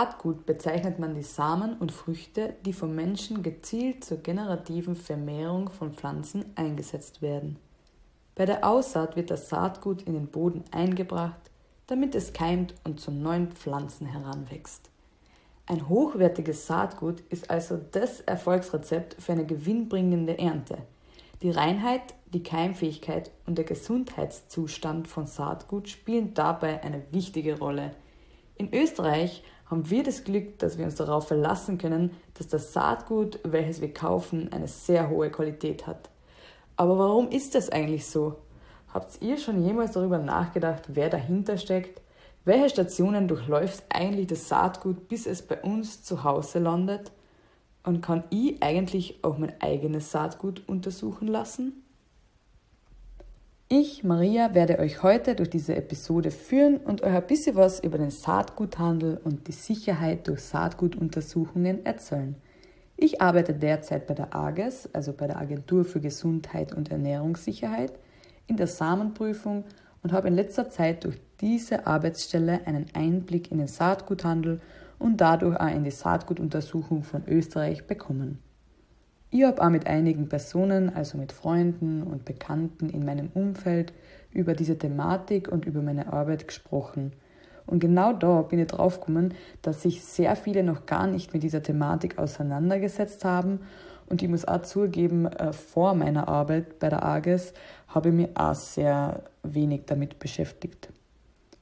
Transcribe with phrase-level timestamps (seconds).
[0.00, 5.92] Saatgut bezeichnet man die Samen und Früchte, die vom Menschen gezielt zur generativen Vermehrung von
[5.92, 7.58] Pflanzen eingesetzt werden.
[8.34, 11.50] Bei der Aussaat wird das Saatgut in den Boden eingebracht,
[11.86, 14.88] damit es keimt und zu neuen Pflanzen heranwächst.
[15.66, 20.78] Ein hochwertiges Saatgut ist also das Erfolgsrezept für eine gewinnbringende Ernte.
[21.42, 27.90] Die Reinheit, die Keimfähigkeit und der Gesundheitszustand von Saatgut spielen dabei eine wichtige Rolle.
[28.56, 33.38] In Österreich haben wir das Glück, dass wir uns darauf verlassen können, dass das Saatgut,
[33.44, 36.10] welches wir kaufen, eine sehr hohe Qualität hat.
[36.76, 38.36] Aber warum ist das eigentlich so?
[38.92, 42.00] Habt ihr schon jemals darüber nachgedacht, wer dahinter steckt?
[42.44, 47.12] Welche Stationen durchläuft eigentlich das Saatgut, bis es bei uns zu Hause landet?
[47.84, 51.79] Und kann ich eigentlich auch mein eigenes Saatgut untersuchen lassen?
[53.72, 57.98] Ich, Maria, werde euch heute durch diese Episode führen und euch ein bisschen was über
[57.98, 62.34] den Saatguthandel und die Sicherheit durch Saatgutuntersuchungen erzählen.
[62.96, 67.92] Ich arbeite derzeit bei der AGES, also bei der Agentur für Gesundheit und Ernährungssicherheit,
[68.48, 69.62] in der Samenprüfung
[70.02, 74.60] und habe in letzter Zeit durch diese Arbeitsstelle einen Einblick in den Saatguthandel
[74.98, 78.40] und dadurch auch in die Saatgutuntersuchung von Österreich bekommen.
[79.32, 83.92] Ich habe auch mit einigen Personen, also mit Freunden und Bekannten in meinem Umfeld,
[84.32, 87.12] über diese Thematik und über meine Arbeit gesprochen.
[87.66, 91.62] Und genau da bin ich draufgekommen, dass sich sehr viele noch gar nicht mit dieser
[91.62, 93.60] Thematik auseinandergesetzt haben.
[94.08, 97.54] Und ich muss auch zugeben, äh, vor meiner Arbeit bei der AGES
[97.86, 100.88] habe ich mich auch sehr wenig damit beschäftigt.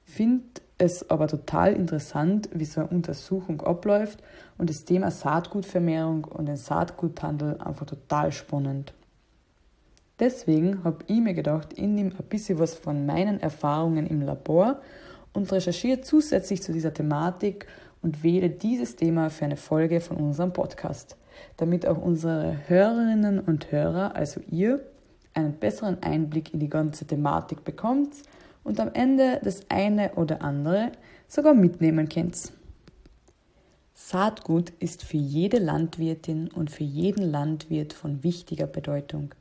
[0.07, 4.23] Finde es aber total interessant, wie so eine Untersuchung abläuft
[4.57, 8.95] und das Thema Saatgutvermehrung und den Saatguthandel einfach total spannend.
[10.21, 14.81] Deswegen habe ich mir gedacht, ich nehme ein bisschen was von meinen Erfahrungen im Labor
[15.33, 17.67] und recherchiere zusätzlich zu dieser Thematik
[18.03, 21.17] und wähle dieses Thema für eine Folge von unserem Podcast,
[21.57, 24.81] damit auch unsere Hörerinnen und Hörer, also ihr,
[25.35, 28.15] einen besseren Einblick in die ganze Thematik bekommt
[28.69, 30.93] und am Ende das eine oder andere
[31.27, 32.53] sogar mitnehmen könnt.
[33.95, 39.35] Saatgut ist für jede Landwirtin und für jeden Landwirt von wichtiger Bedeutung.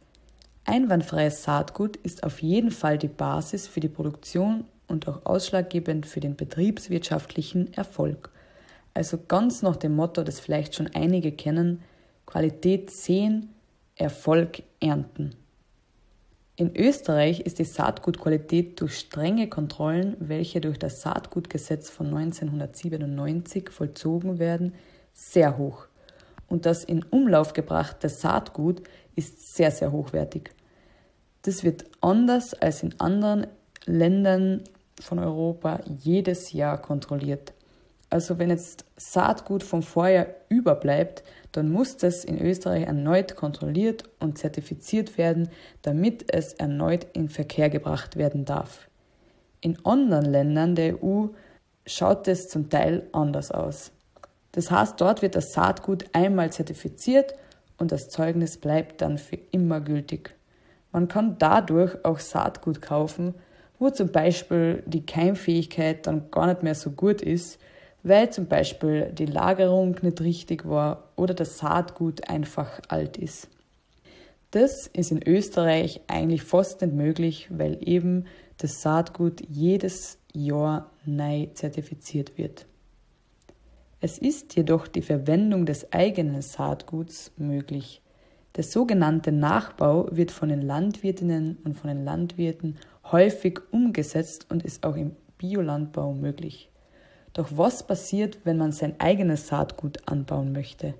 [0.66, 6.19] Einwandfreies Saatgut ist auf jeden Fall die Basis für die Produktion und auch ausschlaggebend für
[6.19, 8.29] den betriebswirtschaftlichen Erfolg.
[8.93, 11.83] Also ganz nach dem Motto, das vielleicht schon einige kennen,
[12.25, 13.49] Qualität sehen,
[13.95, 15.35] Erfolg ernten.
[16.59, 24.40] In Österreich ist die Saatgutqualität durch strenge Kontrollen, welche durch das Saatgutgesetz von 1997 vollzogen
[24.40, 24.73] werden,
[25.13, 25.85] sehr hoch.
[26.47, 28.81] Und das in Umlauf gebrachte Saatgut
[29.13, 30.50] ist sehr, sehr hochwertig.
[31.44, 33.46] Das wird anders als in anderen
[33.85, 34.63] Ländern
[35.00, 37.53] von Europa jedes Jahr kontrolliert.
[38.09, 44.38] Also wenn jetzt Saatgut vom Vorjahr überbleibt, dann muss das in Österreich erneut kontrolliert und
[44.38, 45.50] zertifiziert werden,
[45.81, 48.88] damit es erneut in Verkehr gebracht werden darf.
[49.59, 51.28] In anderen Ländern der EU
[51.85, 53.91] schaut es zum Teil anders aus.
[54.53, 57.34] Das heißt, dort wird das Saatgut einmal zertifiziert
[57.78, 60.35] und das Zeugnis bleibt dann für immer gültig.
[60.91, 63.35] Man kann dadurch auch Saatgut kaufen,
[63.79, 67.59] wo zum Beispiel die Keimfähigkeit dann gar nicht mehr so gut ist,
[68.07, 73.50] weil zum Beispiel die Lagerung nicht richtig war oder das Saatgut einfach alt ist.
[74.51, 78.25] Das ist in Österreich eigentlich fast nicht möglich, weil eben
[78.57, 82.66] das Saatgut jedes Jahr neu zertifiziert wird.
[84.00, 88.01] Es ist jedoch die Verwendung des eigenen Saatguts möglich.
[88.56, 92.78] Der sogenannte Nachbau wird von den Landwirtinnen und von den Landwirten
[93.12, 96.70] häufig umgesetzt und ist auch im Biolandbau möglich.
[97.37, 100.95] Doch was passiert, wenn man sein eigenes Saatgut anbauen möchte?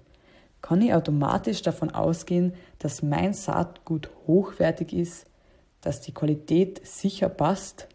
[0.62, 5.26] Kann ich automatisch davon ausgehen, dass mein Saatgut hochwertig ist,
[5.82, 7.88] dass die Qualität sicher passt?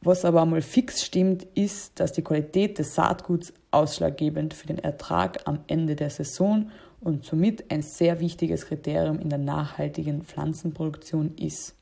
[0.00, 5.40] Was aber einmal fix stimmt, ist, dass die Qualität des Saatguts ausschlaggebend für den Ertrag
[5.44, 11.74] am Ende der Saison und somit ein sehr wichtiges Kriterium in der nachhaltigen Pflanzenproduktion ist.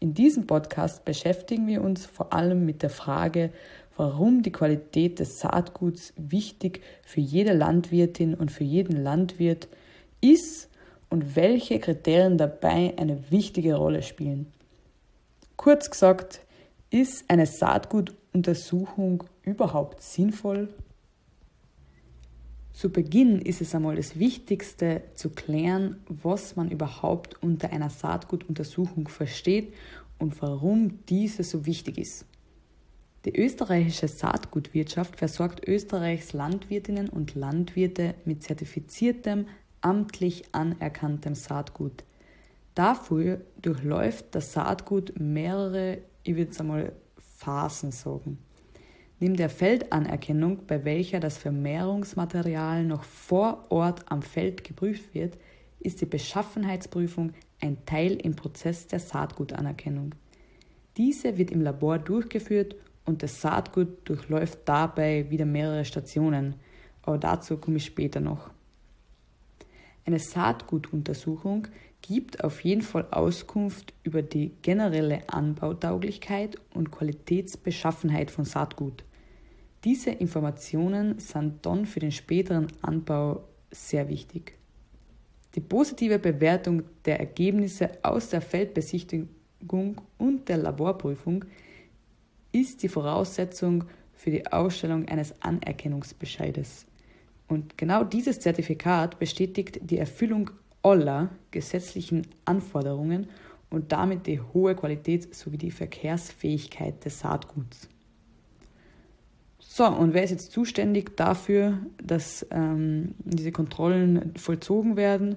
[0.00, 3.50] In diesem Podcast beschäftigen wir uns vor allem mit der Frage,
[3.98, 9.68] warum die Qualität des Saatguts wichtig für jede Landwirtin und für jeden Landwirt
[10.20, 10.70] ist
[11.10, 14.46] und welche Kriterien dabei eine wichtige Rolle spielen.
[15.56, 16.40] Kurz gesagt,
[16.90, 20.68] ist eine Saatgutuntersuchung überhaupt sinnvoll?
[22.72, 29.08] Zu Beginn ist es einmal das Wichtigste zu klären, was man überhaupt unter einer Saatgutuntersuchung
[29.08, 29.74] versteht
[30.20, 32.27] und warum diese so wichtig ist.
[33.24, 39.46] Die österreichische Saatgutwirtschaft versorgt Österreichs Landwirtinnen und Landwirte mit zertifiziertem,
[39.80, 42.04] amtlich anerkanntem Saatgut.
[42.74, 48.38] Dafür durchläuft das Saatgut mehrere, ich würde es einmal Phasen sagen.
[49.20, 55.36] Neben der Feldanerkennung, bei welcher das Vermehrungsmaterial noch vor Ort am Feld geprüft wird,
[55.80, 60.14] ist die Beschaffenheitsprüfung ein Teil im Prozess der Saatgutanerkennung.
[60.96, 62.76] Diese wird im Labor durchgeführt
[63.08, 66.56] und das Saatgut durchläuft dabei wieder mehrere Stationen,
[67.00, 68.50] aber dazu komme ich später noch.
[70.04, 71.68] Eine Saatgutuntersuchung
[72.02, 79.04] gibt auf jeden Fall Auskunft über die generelle Anbautauglichkeit und Qualitätsbeschaffenheit von Saatgut.
[79.84, 84.58] Diese Informationen sind dann für den späteren Anbau sehr wichtig.
[85.54, 91.46] Die positive Bewertung der Ergebnisse aus der Feldbesichtigung und der Laborprüfung
[92.52, 93.84] ist die Voraussetzung
[94.14, 96.86] für die Ausstellung eines Anerkennungsbescheides.
[97.46, 100.50] Und genau dieses Zertifikat bestätigt die Erfüllung
[100.82, 103.28] aller gesetzlichen Anforderungen
[103.70, 107.88] und damit die hohe Qualität sowie die Verkehrsfähigkeit des Saatguts.
[109.58, 115.36] So, und wer ist jetzt zuständig dafür, dass ähm, diese Kontrollen vollzogen werden?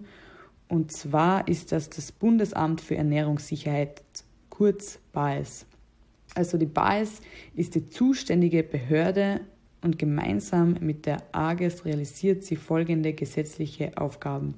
[0.67, 4.01] Und zwar ist das das Bundesamt für Ernährungssicherheit,
[4.49, 5.65] kurz BAES.
[6.33, 7.21] Also die BAES
[7.55, 9.41] ist die zuständige Behörde
[9.81, 14.55] und gemeinsam mit der AGES realisiert sie folgende gesetzliche Aufgaben.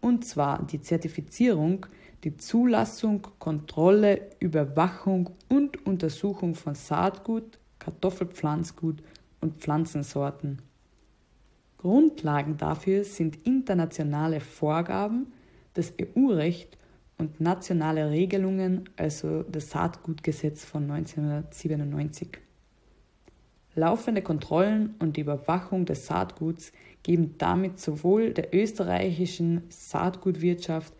[0.00, 1.86] Und zwar die Zertifizierung,
[2.24, 9.02] die Zulassung, Kontrolle, Überwachung und Untersuchung von Saatgut, Kartoffelpflanzgut
[9.40, 10.62] und Pflanzensorten.
[11.78, 15.32] Grundlagen dafür sind internationale Vorgaben,
[15.74, 16.78] das EU-Recht
[17.18, 22.38] und nationale Regelungen, also das Saatgutgesetz von 1997.
[23.76, 26.72] Laufende Kontrollen und die Überwachung des Saatguts
[27.02, 30.94] geben damit sowohl der österreichischen Saatgutwirtschaft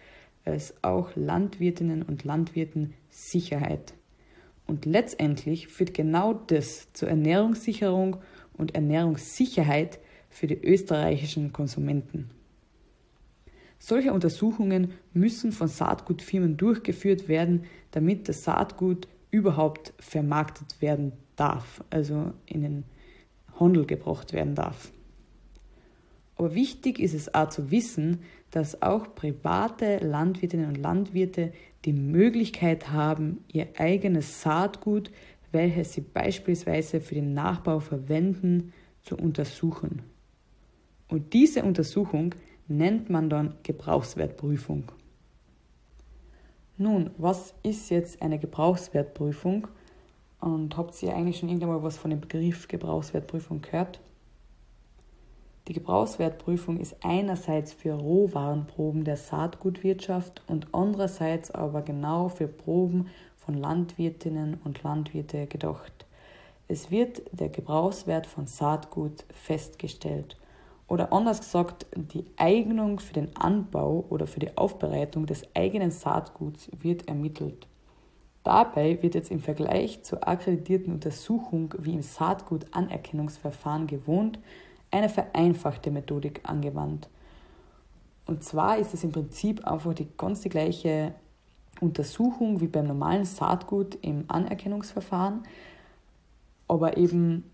[0.44, 3.94] als auch Landwirtinnen und Landwirten Sicherheit.
[4.66, 8.16] Und letztendlich führt genau das zur Ernährungssicherung
[8.54, 9.98] und Ernährungssicherheit
[10.30, 12.30] für die österreichischen Konsumenten.
[13.86, 22.32] Solche Untersuchungen müssen von Saatgutfirmen durchgeführt werden, damit das Saatgut überhaupt vermarktet werden darf, also
[22.46, 22.84] in den
[23.60, 24.90] Handel gebracht werden darf.
[26.36, 28.20] Aber wichtig ist es auch zu wissen,
[28.50, 31.52] dass auch private Landwirtinnen und Landwirte
[31.84, 35.10] die Möglichkeit haben, ihr eigenes Saatgut,
[35.52, 38.72] welches sie beispielsweise für den Nachbau verwenden,
[39.02, 40.00] zu untersuchen.
[41.08, 42.34] Und diese Untersuchung
[42.68, 44.84] nennt man dann Gebrauchswertprüfung.
[46.76, 49.68] Nun, was ist jetzt eine Gebrauchswertprüfung?
[50.40, 54.00] Und habt ihr eigentlich schon irgendwann mal was von dem Begriff Gebrauchswertprüfung gehört?
[55.68, 63.54] Die Gebrauchswertprüfung ist einerseits für Rohwarenproben der Saatgutwirtschaft und andererseits aber genau für Proben von
[63.54, 66.04] Landwirtinnen und Landwirte gedacht.
[66.68, 70.36] Es wird der Gebrauchswert von Saatgut festgestellt
[70.88, 76.70] oder anders gesagt, die Eignung für den Anbau oder für die Aufbereitung des eigenen Saatguts
[76.78, 77.66] wird ermittelt.
[78.42, 84.38] Dabei wird jetzt im Vergleich zur akkreditierten Untersuchung wie im Saatgutanerkennungsverfahren gewohnt
[84.90, 87.08] eine vereinfachte Methodik angewandt.
[88.26, 91.14] Und zwar ist es im Prinzip einfach die ganz die gleiche
[91.80, 95.42] Untersuchung wie beim normalen Saatgut im Anerkennungsverfahren,
[96.68, 97.50] aber eben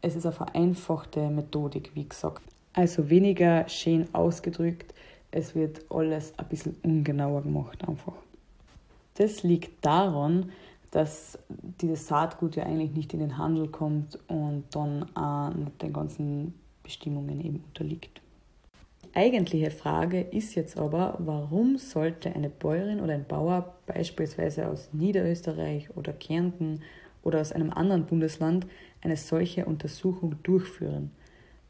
[0.00, 2.42] es ist eine vereinfachte Methodik, wie gesagt.
[2.74, 4.94] Also weniger schön ausgedrückt,
[5.30, 8.14] es wird alles ein bisschen ungenauer gemacht einfach.
[9.14, 10.50] Das liegt daran,
[10.90, 11.38] dass
[11.80, 17.40] dieses Saatgut ja eigentlich nicht in den Handel kommt und dann auch den ganzen Bestimmungen
[17.44, 18.20] eben unterliegt.
[19.04, 24.88] Die eigentliche Frage ist jetzt aber, warum sollte eine Bäuerin oder ein Bauer beispielsweise aus
[24.92, 26.80] Niederösterreich oder Kärnten
[27.22, 28.66] oder aus einem anderen Bundesland
[29.00, 31.12] eine solche Untersuchung durchführen?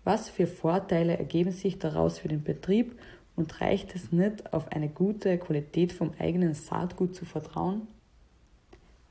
[0.05, 2.99] Was für Vorteile ergeben sich daraus für den Betrieb
[3.37, 7.89] und reicht es nicht, auf eine gute Qualität vom eigenen Saatgut zu vertrauen?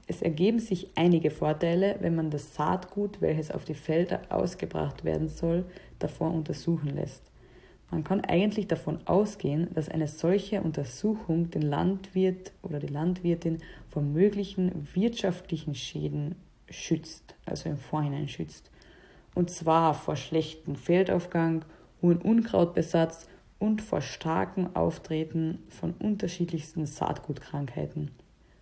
[0.06, 5.30] Es ergeben sich einige Vorteile, wenn man das Saatgut, welches auf die Felder ausgebracht werden
[5.30, 5.66] soll,
[5.98, 7.24] davor untersuchen lässt.
[7.90, 13.60] Man kann eigentlich davon ausgehen, dass eine solche Untersuchung den Landwirt oder die Landwirtin
[13.90, 16.36] vor möglichen wirtschaftlichen Schäden
[16.70, 18.73] schützt, also im Vorhinein schützt
[19.36, 21.66] und zwar vor schlechtem Feldaufgang,
[22.02, 23.28] hohen Unkrautbesatz
[23.60, 28.12] und vor starkem Auftreten von unterschiedlichsten Saatgutkrankheiten.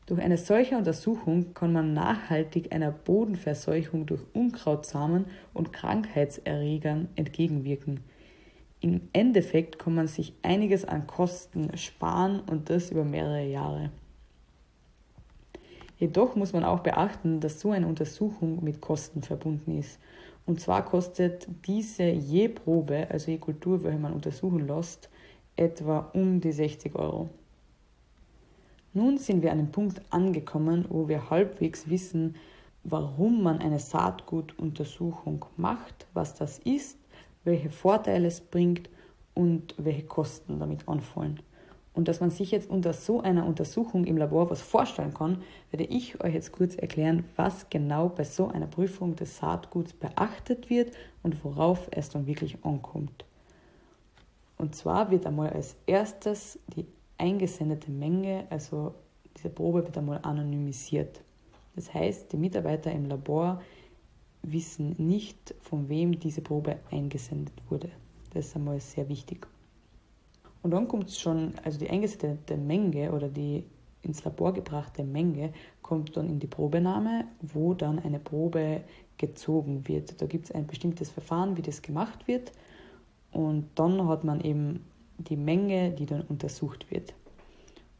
[0.05, 8.01] Durch eine solche Untersuchung kann man nachhaltig einer Bodenverseuchung durch Unkrautsamen und Krankheitserregern entgegenwirken.
[8.81, 13.91] Im Endeffekt kann man sich einiges an Kosten sparen und das über mehrere Jahre.
[15.97, 19.99] Jedoch muss man auch beachten, dass so eine Untersuchung mit Kosten verbunden ist.
[20.45, 25.09] Und zwar kostet diese je Probe, also je Kultur, welche man untersuchen lässt,
[25.55, 27.29] etwa um die 60 Euro.
[28.93, 32.35] Nun sind wir an dem Punkt angekommen, wo wir halbwegs wissen,
[32.83, 36.97] warum man eine Saatgutuntersuchung macht, was das ist,
[37.43, 38.89] welche Vorteile es bringt
[39.33, 41.39] und welche Kosten damit anfallen.
[41.93, 45.83] Und dass man sich jetzt unter so einer Untersuchung im Labor was vorstellen kann, werde
[45.83, 50.95] ich euch jetzt kurz erklären, was genau bei so einer Prüfung des Saatguts beachtet wird
[51.21, 53.25] und worauf es dann wirklich ankommt.
[54.57, 56.85] Und zwar wird einmal als erstes die
[57.17, 58.93] eingesendete Menge, also
[59.35, 61.21] diese Probe wird einmal anonymisiert.
[61.75, 63.61] Das heißt, die Mitarbeiter im Labor
[64.43, 67.89] wissen nicht, von wem diese Probe eingesendet wurde.
[68.33, 69.47] Das ist einmal sehr wichtig.
[70.63, 73.63] Und dann kommt es schon, also die eingesendete Menge oder die
[74.03, 78.81] ins Labor gebrachte Menge kommt dann in die Probenahme, wo dann eine Probe
[79.17, 80.21] gezogen wird.
[80.21, 82.51] Da gibt es ein bestimmtes Verfahren, wie das gemacht wird.
[83.31, 84.85] Und dann hat man eben
[85.17, 87.13] die Menge, die dann untersucht wird.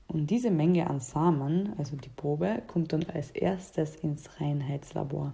[0.08, 5.34] Und diese Menge an Samen, also die Probe, kommt dann als erstes ins Reinheitslabor.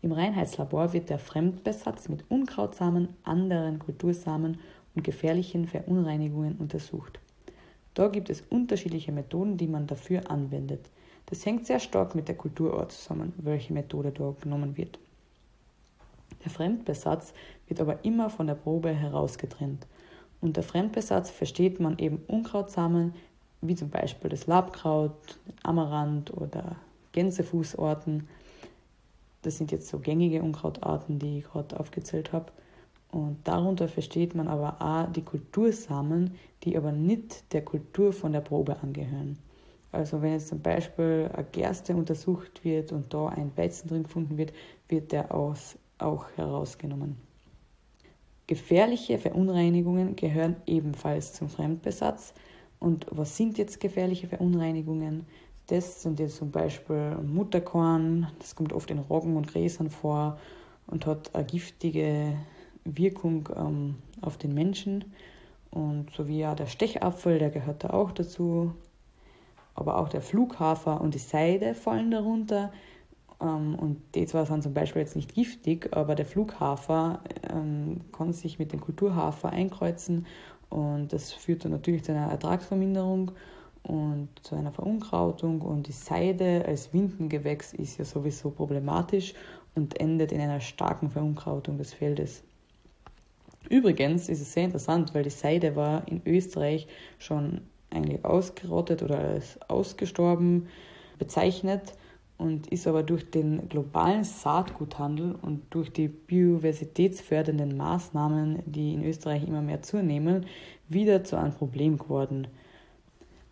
[0.00, 4.58] Im Reinheitslabor wird der Fremdbesatz mit Unkrautsamen, anderen Kultursamen
[4.98, 7.20] und gefährlichen Verunreinigungen untersucht.
[7.94, 10.90] Da gibt es unterschiedliche Methoden, die man dafür anwendet.
[11.26, 14.98] Das hängt sehr stark mit der Kulturort zusammen, welche Methode da genommen wird.
[16.44, 17.32] Der Fremdbesatz
[17.68, 19.86] wird aber immer von der Probe herausgetrennt.
[20.40, 23.14] Unter Fremdbesatz versteht man eben Unkrautsamen,
[23.60, 26.74] wie zum Beispiel das Labkraut, Amaranth oder
[27.12, 28.28] Gänsefußorten.
[29.42, 32.50] Das sind jetzt so gängige Unkrautarten, die ich gerade aufgezählt habe.
[33.10, 38.40] Und darunter versteht man aber auch die Kultursamen, die aber nicht der Kultur von der
[38.40, 39.38] Probe angehören.
[39.90, 44.36] Also wenn jetzt zum Beispiel eine Gerste untersucht wird und da ein Weizen drin gefunden
[44.36, 44.52] wird,
[44.88, 47.16] wird der aus, auch herausgenommen.
[48.46, 52.34] Gefährliche Verunreinigungen gehören ebenfalls zum Fremdbesatz.
[52.78, 55.26] Und was sind jetzt gefährliche Verunreinigungen?
[55.66, 60.38] Das sind jetzt zum Beispiel Mutterkorn, das kommt oft in Roggen und Gräsern vor
[60.86, 62.36] und hat eine giftige
[62.84, 65.04] Wirkung ähm, auf den Menschen.
[65.70, 68.72] Und so wie ja der Stechapfel, der gehört da auch dazu.
[69.74, 72.72] Aber auch der Flughafer und die Seide fallen darunter.
[73.40, 77.20] Ähm, und die zwar sind zum Beispiel jetzt nicht giftig, aber der Flughafer
[77.52, 80.26] ähm, kann sich mit dem Kulturhafer einkreuzen
[80.70, 83.32] und das führt dann natürlich zu einer Ertragsverminderung
[83.82, 85.62] und zu einer Verunkrautung.
[85.62, 89.34] Und die Seide als Windengewächs ist ja sowieso problematisch
[89.74, 92.42] und endet in einer starken Verunkrautung des Feldes.
[93.68, 96.86] Übrigens ist es sehr interessant, weil die Seide war in Österreich
[97.18, 97.60] schon
[97.90, 100.68] eigentlich ausgerottet oder als ausgestorben
[101.18, 101.94] bezeichnet
[102.38, 109.46] und ist aber durch den globalen Saatguthandel und durch die biodiversitätsfördernden Maßnahmen, die in Österreich
[109.46, 110.46] immer mehr zunehmen,
[110.88, 112.46] wieder zu einem Problem geworden.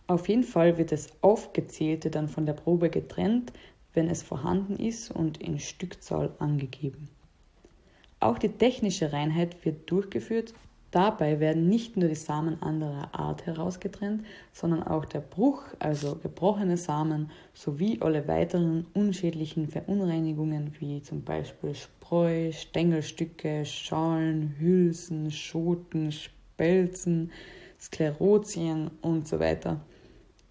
[0.07, 3.53] Auf jeden Fall wird das Aufgezählte dann von der Probe getrennt,
[3.93, 7.09] wenn es vorhanden ist und in Stückzahl angegeben.
[8.27, 10.53] Auch die technische Reinheit wird durchgeführt
[10.97, 16.79] Dabei werden nicht nur die Samen anderer Art herausgetrennt, sondern auch der Bruch, also gebrochene
[16.79, 27.31] Samen, sowie alle weiteren unschädlichen Verunreinigungen wie zum Beispiel Spreu, Stängelstücke, Schalen, Hülsen, Schoten, Spelzen,
[27.79, 29.81] Sklerotien und so weiter.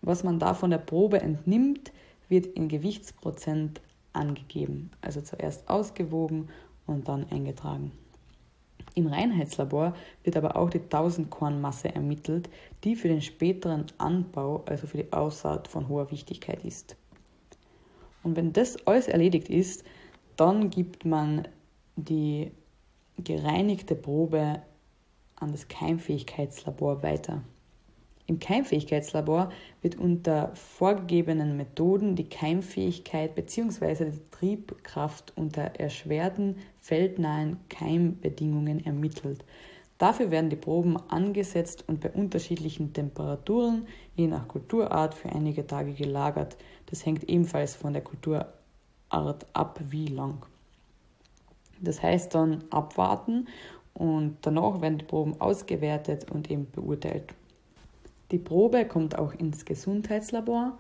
[0.02, 1.92] Was man da von der Probe entnimmt,
[2.30, 3.82] wird in Gewichtsprozent
[4.14, 6.50] angegeben, also zuerst ausgewogen
[6.88, 7.92] und dann eingetragen.
[8.94, 12.50] Im Reinheitslabor wird aber auch die 1000 Kornmasse ermittelt,
[12.84, 16.96] die für den späteren Anbau, also für die Aussaat von hoher Wichtigkeit ist.
[18.24, 19.84] Und wenn das alles erledigt ist,
[20.38, 21.48] dann gibt man
[21.98, 22.52] die
[23.18, 24.62] gereinigte Probe
[25.36, 27.44] an das Keimfähigkeitslabor weiter.
[28.28, 29.52] Im Keimfähigkeitslabor
[29.84, 34.10] wird unter vorgegebenen Methoden die Keimfähigkeit bzw.
[34.10, 39.46] die Triebkraft unter erschwerten feldnahen Keimbedingungen ermittelt.
[40.00, 45.94] Dafür werden die Proben angesetzt und bei unterschiedlichen Temperaturen, je nach Kulturart, für einige Tage
[45.94, 46.58] gelagert.
[46.88, 48.56] Das hängt ebenfalls von der Kulturart
[49.10, 50.46] ab, wie lang.
[51.80, 53.48] Das heißt dann abwarten
[53.94, 57.34] und danach werden die Proben ausgewertet und eben beurteilt.
[58.32, 60.78] Die Probe kommt auch ins Gesundheitslabor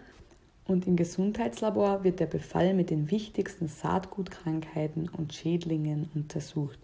[0.68, 6.80] Und im Gesundheitslabor wird der Befall mit den wichtigsten Saatgutkrankheiten und Schädlingen untersucht.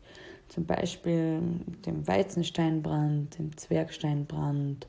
[0.50, 1.42] Zum Beispiel
[1.86, 4.88] dem Weizensteinbrand, dem Zwergsteinbrand,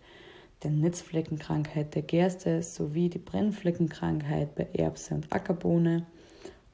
[0.63, 6.07] der Netzfleckenkrankheit der Gerste sowie die Brennfleckenkrankheit bei Erbse und Ackerbohne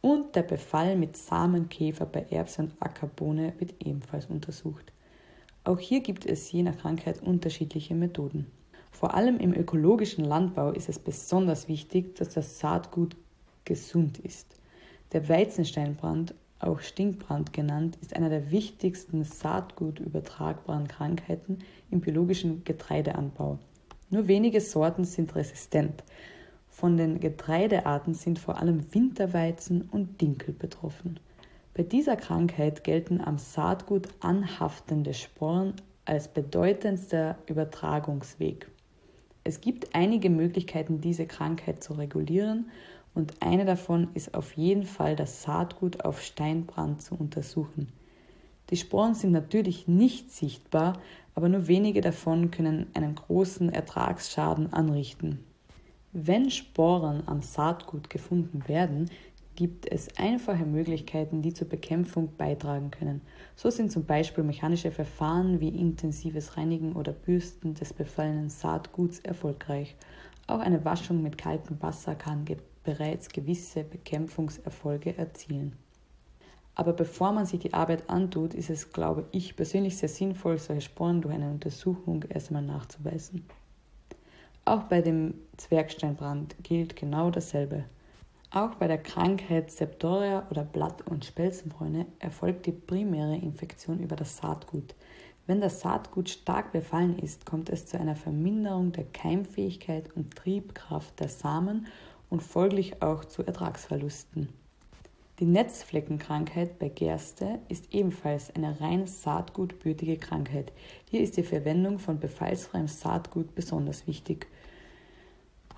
[0.00, 4.92] und der Befall mit Samenkäfer bei Erbse und Ackerbohne wird ebenfalls untersucht.
[5.64, 8.46] Auch hier gibt es je nach Krankheit unterschiedliche Methoden.
[8.90, 13.16] Vor allem im ökologischen Landbau ist es besonders wichtig, dass das Saatgut
[13.64, 14.57] gesund ist.
[15.12, 21.59] Der Weizensteinbrand, auch Stinkbrand genannt, ist einer der wichtigsten saatgutübertragbaren Krankheiten
[21.90, 23.59] im biologischen Getreideanbau.
[24.11, 26.02] Nur wenige Sorten sind resistent.
[26.68, 31.21] Von den Getreidearten sind vor allem Winterweizen und Dinkel betroffen.
[31.75, 38.68] Bei dieser Krankheit gelten am Saatgut anhaftende Sporen als bedeutendster Übertragungsweg.
[39.48, 42.68] Es gibt einige Möglichkeiten, diese Krankheit zu regulieren
[43.14, 47.88] und eine davon ist auf jeden Fall das Saatgut auf Steinbrand zu untersuchen.
[48.68, 51.00] Die Sporen sind natürlich nicht sichtbar,
[51.34, 55.42] aber nur wenige davon können einen großen Ertragsschaden anrichten.
[56.12, 59.08] Wenn Sporen am Saatgut gefunden werden,
[59.58, 63.22] gibt es einfache Möglichkeiten, die zur Bekämpfung beitragen können.
[63.56, 69.96] So sind zum Beispiel mechanische Verfahren wie intensives Reinigen oder Bürsten des befallenen Saatguts erfolgreich.
[70.46, 75.72] Auch eine Waschung mit kaltem Wasser kann ge bereits gewisse Bekämpfungserfolge erzielen.
[76.76, 80.82] Aber bevor man sich die Arbeit antut, ist es, glaube ich, persönlich sehr sinnvoll, solche
[80.82, 83.44] Sporen durch eine Untersuchung erstmal nachzuweisen.
[84.64, 87.86] Auch bei dem Zwergsteinbrand gilt genau dasselbe.
[88.50, 94.38] Auch bei der Krankheit Septoria oder Blatt- und Spelzenbräune erfolgt die primäre Infektion über das
[94.38, 94.94] Saatgut.
[95.46, 101.20] Wenn das Saatgut stark befallen ist, kommt es zu einer Verminderung der Keimfähigkeit und Triebkraft
[101.20, 101.87] der Samen
[102.30, 104.48] und folglich auch zu Ertragsverlusten.
[105.40, 110.72] Die Netzfleckenkrankheit bei Gerste ist ebenfalls eine rein saatgutbürtige Krankheit.
[111.11, 114.48] Hier ist die Verwendung von befallsfreiem Saatgut besonders wichtig.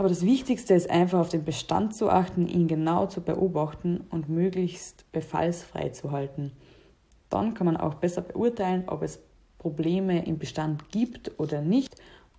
[0.01, 4.31] Aber das Wichtigste ist einfach auf den Bestand zu achten, ihn genau zu beobachten und
[4.31, 6.53] möglichst befallsfrei zu halten.
[7.29, 9.21] Dann kann man auch besser beurteilen, ob es
[9.59, 11.95] Probleme im Bestand gibt oder nicht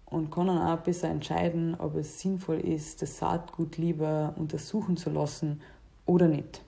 [0.05, 5.11] und kann dann auch besser entscheiden, ob es sinnvoll ist, das Saatgut lieber untersuchen zu
[5.11, 5.61] lassen
[6.07, 6.63] oder nicht.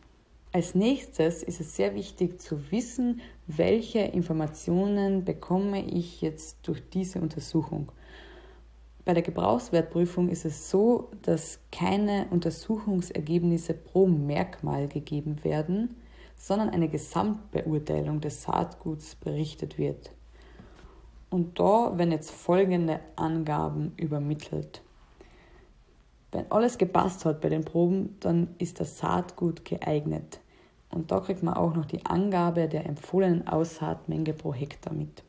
[0.52, 7.20] Als nächstes ist es sehr wichtig zu wissen, welche Informationen bekomme ich jetzt durch diese
[7.20, 7.92] Untersuchung.
[9.06, 15.98] Bei der Gebrauchswertprüfung ist es so, dass keine Untersuchungsergebnisse pro Merkmal gegeben werden,
[16.38, 20.12] sondern eine Gesamtbeurteilung des Saatguts berichtet wird.
[21.30, 24.82] Und da werden jetzt folgende Angaben übermittelt.
[26.32, 30.40] Wenn alles gepasst hat bei den Proben, dann ist das Saatgut geeignet.
[30.90, 35.24] Und da kriegt man auch noch die Angabe der empfohlenen Aussaatmenge pro Hektar mit.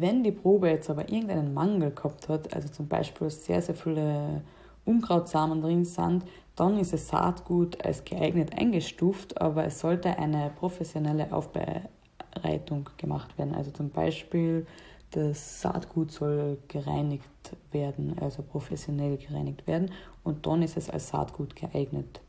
[0.00, 4.42] Wenn die Probe jetzt aber irgendeinen Mangel gehabt hat, also zum Beispiel sehr, sehr viele
[4.84, 6.24] Unkrautsamen drin sind,
[6.56, 13.54] dann ist das Saatgut als geeignet eingestuft, aber es sollte eine professionelle Aufbereitung gemacht werden.
[13.54, 14.66] Also zum Beispiel
[15.10, 17.28] das Saatgut soll gereinigt
[17.70, 19.90] werden, also professionell gereinigt werden
[20.24, 22.20] und dann ist es als Saatgut geeignet.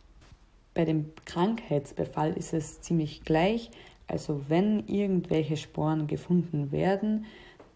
[0.76, 3.72] Bei dem Krankheitsbefall ist es ziemlich gleich.
[4.08, 7.26] Also wenn irgendwelche Sporen gefunden werden,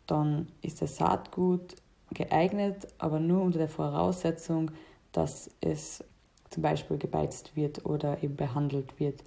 [0.10, 1.76] dann ist das Saatgut
[2.12, 4.72] geeignet, aber nur unter der Voraussetzung,
[5.12, 6.04] dass es
[6.50, 9.24] zum Beispiel gebeizt wird oder eben behandelt wird.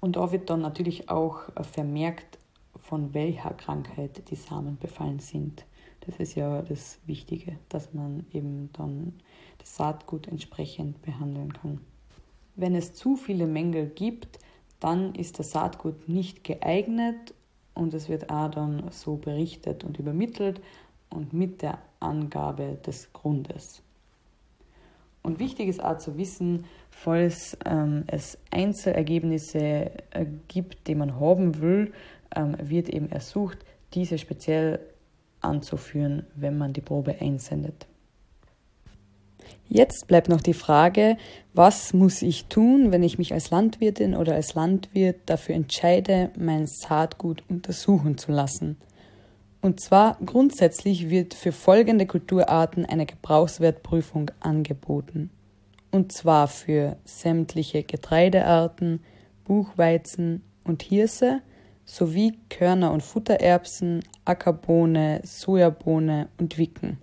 [0.00, 2.38] Und da wird dann natürlich auch vermerkt,
[2.76, 5.64] von welcher Krankheit die Samen befallen sind.
[6.00, 9.14] Das ist ja das Wichtige, dass man eben dann
[9.58, 11.80] das Saatgut entsprechend behandeln kann.
[12.54, 14.38] Wenn es zu viele Mängel gibt,
[14.78, 17.34] dann ist das Saatgut nicht geeignet
[17.76, 20.60] und es wird auch dann so berichtet und übermittelt
[21.10, 23.82] und mit der Angabe des Grundes.
[25.22, 31.60] Und wichtig ist auch zu wissen, falls ähm, es Einzelergebnisse äh, gibt, die man haben
[31.60, 31.92] will,
[32.34, 33.58] ähm, wird eben ersucht,
[33.92, 34.78] diese speziell
[35.40, 37.86] anzuführen, wenn man die Probe einsendet.
[39.68, 41.16] Jetzt bleibt noch die Frage,
[41.52, 46.66] was muss ich tun, wenn ich mich als Landwirtin oder als Landwirt dafür entscheide, mein
[46.66, 48.76] Saatgut untersuchen zu lassen.
[49.60, 55.30] Und zwar grundsätzlich wird für folgende Kulturarten eine Gebrauchswertprüfung angeboten.
[55.90, 59.00] Und zwar für sämtliche Getreidearten,
[59.44, 61.40] Buchweizen und Hirse
[61.84, 66.98] sowie Körner- und Futtererbsen, Ackerbohne, Sojabohne und Wicken.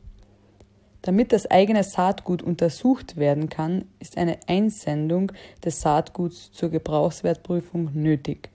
[1.03, 8.49] Damit das eigene Saatgut untersucht werden kann, ist eine Einsendung des Saatguts zur Gebrauchswertprüfung nötig.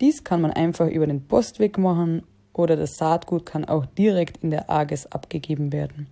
[0.00, 2.22] Dies kann man einfach über den Postweg machen
[2.54, 6.06] oder das Saatgut kann auch direkt in der AGES abgegeben werden.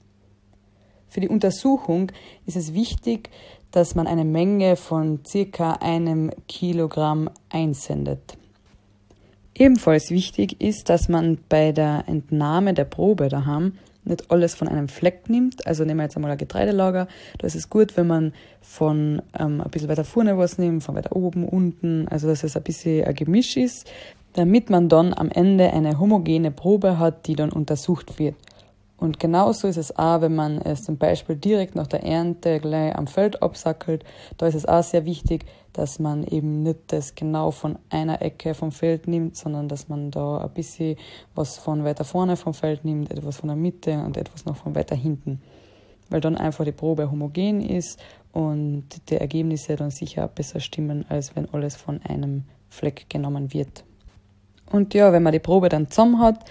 [1.09, 2.13] Für die Untersuchung
[2.45, 3.31] ist es wichtig,
[3.71, 8.37] dass man eine Menge von circa einem Kilogramm einsendet.
[9.55, 13.73] Ebenfalls wichtig ist, dass man bei der Entnahme der Probe daheim
[14.05, 15.67] nicht alles von einem Fleck nimmt.
[15.67, 17.09] Also nehmen wir jetzt einmal ein Getreidelager.
[17.39, 20.95] Da ist es gut, wenn man von ähm, ein bisschen weiter vorne was nimmt, von
[20.95, 22.09] weiter oben, unten.
[22.09, 23.91] Also dass es ein bisschen ein Gemisch ist,
[24.35, 28.35] damit man dann am Ende eine homogene Probe hat, die dann untersucht wird.
[28.99, 32.97] Und genauso ist es auch, wenn man es zum Beispiel direkt nach der Ernte gleich
[32.97, 34.05] am Feld absackelt.
[34.39, 38.55] Da ist es auch sehr wichtig, dass man eben nicht das genau von einer Ecke
[38.55, 40.97] vom Feld nimmt, sondern dass man da ein bisschen
[41.35, 44.75] was von weiter vorne vom Feld nimmt, etwas von der Mitte und etwas noch von
[44.75, 45.41] weiter hinten.
[46.11, 48.01] Weil dann einfach die Probe homogen ist
[48.33, 53.85] und die Ergebnisse dann sicher besser stimmen, als wenn alles von einem Fleck genommen wird.
[54.71, 56.45] Und ja, wenn man die Probe dann zusammen hat,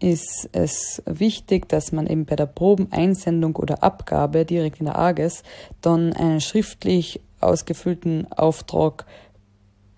[0.00, 5.42] ist es wichtig, dass man eben bei der Probeneinsendung oder Abgabe direkt in der AGES
[5.80, 9.04] dann einen schriftlich ausgefüllten Auftrag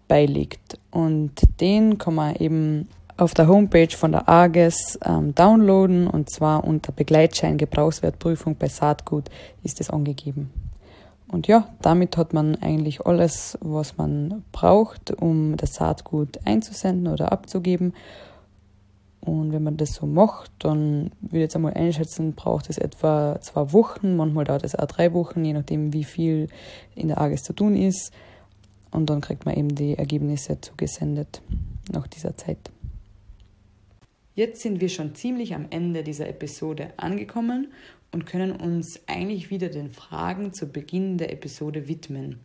[0.09, 0.79] beilegt.
[0.91, 6.65] Und den kann man eben auf der Homepage von der AGES ähm, downloaden und zwar
[6.65, 9.31] unter Begleitschein Gebrauchswertprüfung bei Saatgut
[9.63, 10.51] ist es angegeben.
[11.29, 17.33] Und ja, damit hat man eigentlich alles, was man braucht, um das Saatgut einzusenden oder
[17.33, 17.95] abzugeben.
[19.27, 23.41] Und wenn man das so macht, dann würde ich jetzt einmal einschätzen, braucht es etwa
[23.41, 26.47] zwei Wochen, manchmal dauert es auch drei Wochen, je nachdem, wie viel
[26.95, 28.13] in der AGES zu tun ist.
[28.93, 31.43] Und dann kriegt man eben die Ergebnisse zugesendet
[31.93, 32.71] nach dieser Zeit.
[34.37, 37.73] Jetzt sind wir schon ziemlich am Ende dieser Episode angekommen
[38.13, 42.39] und können uns eigentlich wieder den Fragen zu Beginn der Episode widmen.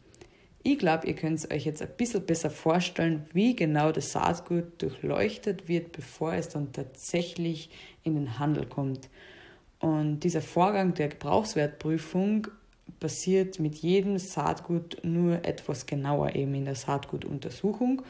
[0.64, 4.82] Ich glaube, ihr könnt es euch jetzt ein bisschen besser vorstellen, wie genau das Saatgut
[4.82, 7.72] durchleuchtet wird, bevor es dann tatsächlich
[8.04, 9.10] in den Handel kommt.
[9.80, 12.48] Und dieser Vorgang der Gebrauchswertprüfung
[13.00, 18.04] passiert mit jedem Saatgut nur etwas genauer eben in der Saatgutuntersuchung.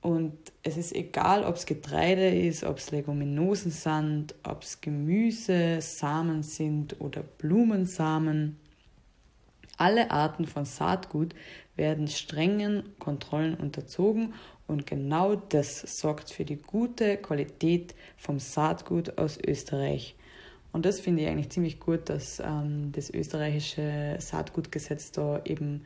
[0.00, 5.80] Und es ist egal, ob es Getreide ist, ob es Leguminosen sind, ob es Gemüse,
[5.80, 8.56] Samen sind oder Blumensamen.
[9.76, 11.34] Alle Arten von Saatgut
[11.76, 14.34] werden strengen Kontrollen unterzogen
[14.66, 20.14] und genau das sorgt für die gute Qualität vom Saatgut aus Österreich.
[20.72, 25.84] Und das finde ich eigentlich ziemlich gut, dass ähm, das österreichische Saatgutgesetz da eben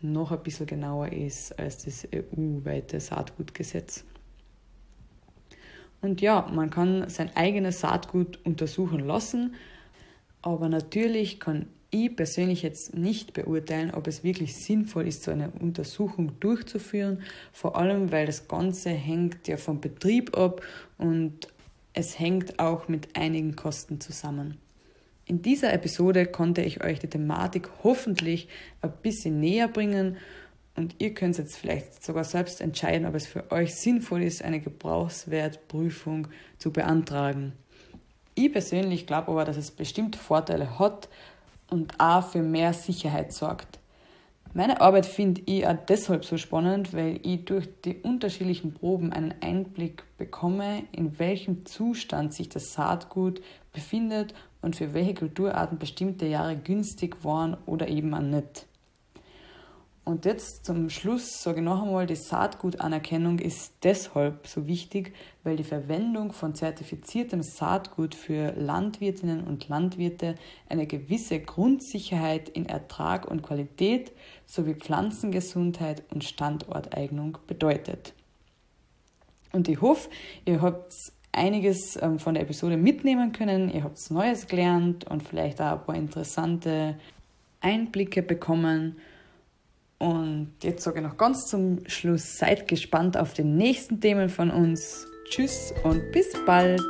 [0.00, 4.04] noch ein bisschen genauer ist als das EU-weite Saatgutgesetz.
[6.00, 9.54] Und ja, man kann sein eigenes Saatgut untersuchen lassen,
[10.42, 15.50] aber natürlich kann ich persönlich jetzt nicht beurteilen, ob es wirklich sinnvoll ist, so eine
[15.50, 20.62] Untersuchung durchzuführen, vor allem weil das Ganze hängt ja vom Betrieb ab
[20.96, 21.48] und
[21.92, 24.56] es hängt auch mit einigen Kosten zusammen.
[25.26, 28.48] In dieser Episode konnte ich euch die Thematik hoffentlich
[28.80, 30.16] ein bisschen näher bringen
[30.74, 34.60] und ihr könnt jetzt vielleicht sogar selbst entscheiden, ob es für euch sinnvoll ist, eine
[34.60, 37.52] Gebrauchswertprüfung zu beantragen.
[38.34, 41.10] Ich persönlich glaube aber, dass es bestimmt Vorteile hat,
[41.72, 43.78] und auch für mehr Sicherheit sorgt.
[44.54, 49.34] Meine Arbeit finde ich auch deshalb so spannend, weil ich durch die unterschiedlichen Proben einen
[49.40, 53.40] Einblick bekomme, in welchem Zustand sich das Saatgut
[53.72, 58.66] befindet und für welche Kulturarten bestimmte Jahre günstig waren oder eben auch nicht.
[60.04, 65.54] Und jetzt zum Schluss sage ich noch einmal, die Saatgutanerkennung ist deshalb so wichtig, weil
[65.54, 70.34] die Verwendung von zertifiziertem Saatgut für Landwirtinnen und Landwirte
[70.68, 74.10] eine gewisse Grundsicherheit in Ertrag und Qualität
[74.44, 78.12] sowie Pflanzengesundheit und Standorteignung bedeutet.
[79.52, 80.10] Und ich hoffe,
[80.46, 80.94] ihr habt
[81.30, 85.84] einiges ähm, von der Episode mitnehmen können, ihr habt Neues gelernt und vielleicht auch ein
[85.84, 86.98] paar interessante
[87.60, 88.96] Einblicke bekommen.
[90.02, 94.50] Und jetzt sage ich noch ganz zum Schluss, seid gespannt auf die nächsten Themen von
[94.50, 95.06] uns.
[95.30, 96.82] Tschüss und bis bald.